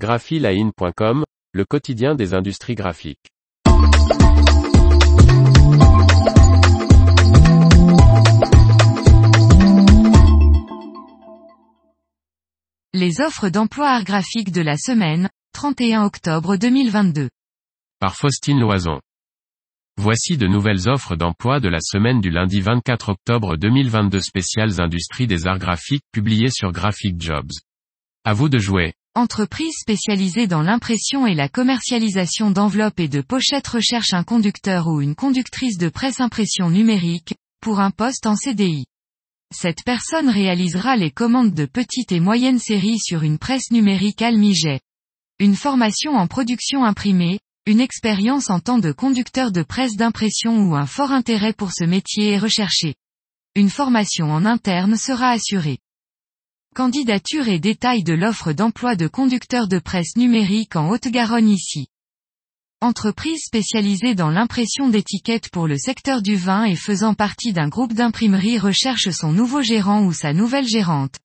[0.00, 3.28] graphiline.com, le quotidien des industries graphiques.
[12.94, 17.28] Les offres d'emploi art graphique de la semaine, 31 octobre 2022.
[18.00, 19.00] Par Faustine Loison.
[19.98, 25.26] Voici de nouvelles offres d'emploi de la semaine du lundi 24 octobre 2022 spéciales industries
[25.26, 27.52] des arts graphiques publiées sur Graphic Jobs.
[28.24, 28.94] À vous de jouer.
[29.16, 35.00] Entreprise spécialisée dans l'impression et la commercialisation d'enveloppes et de pochettes recherche un conducteur ou
[35.00, 38.86] une conductrice de presse impression numérique, pour un poste en CDI.
[39.52, 44.78] Cette personne réalisera les commandes de petites et moyennes séries sur une presse numérique Almiget.
[45.40, 50.76] Une formation en production imprimée, une expérience en tant de conducteur de presse d'impression ou
[50.76, 52.94] un fort intérêt pour ce métier est recherché.
[53.56, 55.78] Une formation en interne sera assurée.
[56.76, 61.88] Candidature et détails de l'offre d'emploi de conducteur de presse numérique en Haute-Garonne ici.
[62.80, 67.92] Entreprise spécialisée dans l'impression d'étiquettes pour le secteur du vin et faisant partie d'un groupe
[67.92, 71.16] d'imprimerie recherche son nouveau gérant ou sa nouvelle gérante.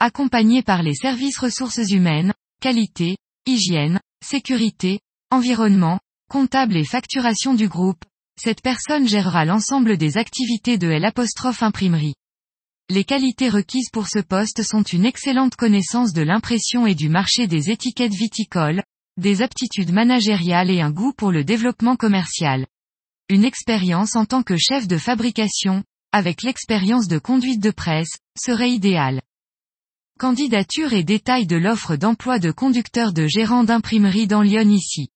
[0.00, 3.16] Accompagné par les services ressources humaines, qualité,
[3.46, 4.98] hygiène, sécurité,
[5.30, 8.04] environnement, comptable et facturation du groupe,
[8.36, 12.14] cette personne gérera l'ensemble des activités de l'apostrophe imprimerie.
[12.90, 17.46] Les qualités requises pour ce poste sont une excellente connaissance de l'impression et du marché
[17.46, 18.82] des étiquettes viticoles,
[19.16, 22.66] des aptitudes managériales et un goût pour le développement commercial.
[23.28, 28.72] Une expérience en tant que chef de fabrication, avec l'expérience de conduite de presse, serait
[28.72, 29.22] idéale.
[30.18, 35.10] Candidature et détails de l'offre d'emploi de conducteur de gérant d'imprimerie dans Lyon ici.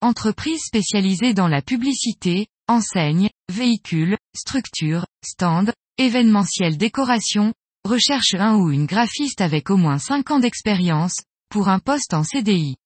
[0.00, 7.52] Entreprise spécialisée dans la publicité, enseigne, véhicule, structure, stand, événementiel décoration,
[7.84, 11.16] recherche un ou une graphiste avec au moins 5 ans d'expérience,
[11.50, 12.76] pour un poste en CDI.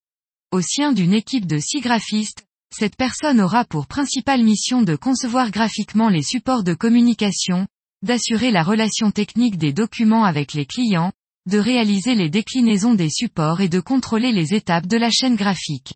[0.51, 2.45] Au sein d'une équipe de 6 graphistes,
[2.77, 7.69] cette personne aura pour principale mission de concevoir graphiquement les supports de communication,
[8.03, 11.13] d'assurer la relation technique des documents avec les clients,
[11.47, 15.95] de réaliser les déclinaisons des supports et de contrôler les étapes de la chaîne graphique.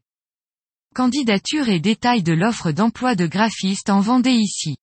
[0.94, 4.76] Candidature et détails de l'offre d'emploi de graphiste en Vendée ici.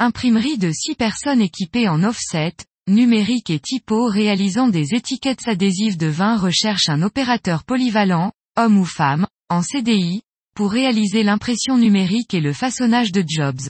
[0.00, 2.54] Imprimerie de 6 personnes équipées en offset,
[2.86, 8.84] numérique et typo réalisant des étiquettes adhésives de vin recherche un opérateur polyvalent, homme ou
[8.84, 10.22] femme, en CDI,
[10.54, 13.68] pour réaliser l'impression numérique et le façonnage de jobs.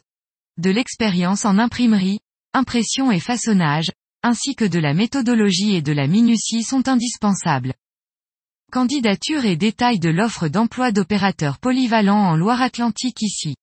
[0.59, 2.21] De l'expérience en imprimerie,
[2.53, 3.91] impression et façonnage,
[4.23, 7.73] ainsi que de la méthodologie et de la minutie sont indispensables.
[8.71, 13.55] Candidature et détails de l'offre d'emploi d'opérateur polyvalent en Loire-Atlantique ici.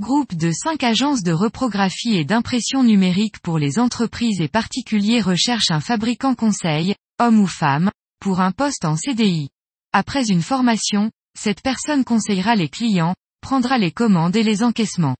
[0.00, 5.70] Groupe de 5 agences de reprographie et d'impression numérique pour les entreprises et particuliers recherche
[5.70, 9.50] un fabricant conseil, homme ou femme, pour un poste en CDI.
[9.92, 15.14] Après une formation, cette personne conseillera les clients, prendra les commandes et les encaissements.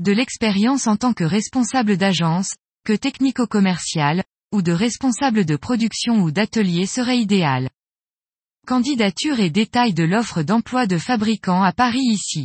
[0.00, 2.50] De l'expérience en tant que responsable d'agence,
[2.84, 4.22] que technico-commercial,
[4.52, 7.70] ou de responsable de production ou d'atelier serait idéal.
[8.66, 12.44] Candidature et détails de l'offre d'emploi de fabricant à Paris ici.